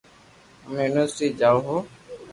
[0.65, 1.81] ھمي يونيورسٽي جاو ھون